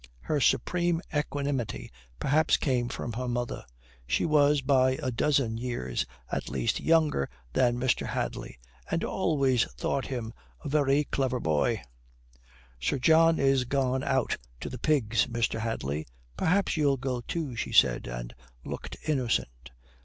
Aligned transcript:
Her 0.21 0.39
supreme 0.41 0.99
equanimity 1.15 1.91
perhaps 2.17 2.57
came 2.57 2.89
from 2.89 3.13
her 3.13 3.27
mother. 3.27 3.63
She 4.07 4.25
was 4.25 4.61
by 4.61 4.93
a 4.99 5.11
dozen 5.11 5.57
years 5.59 6.07
at 6.31 6.49
least 6.49 6.79
younger 6.79 7.29
than 7.53 7.77
Mr. 7.79 8.07
Hadley, 8.07 8.57
and 8.89 9.03
always 9.03 9.65
thought 9.73 10.07
him 10.07 10.33
a 10.65 10.69
very 10.69 11.03
clever 11.03 11.39
boy. 11.39 11.83
"Sir 12.79 12.97
John 12.97 13.37
is 13.37 13.65
gone 13.65 14.01
out 14.03 14.37
to 14.61 14.69
the 14.69 14.79
pigs, 14.79 15.27
Mr. 15.27 15.59
Hadley. 15.59 16.07
Perhaps 16.35 16.77
you'll 16.77 16.97
go 16.97 17.21
too," 17.21 17.55
she 17.55 17.71
said, 17.71 18.07
and 18.07 18.33
looked 18.65 18.97
innocent. 19.05 19.69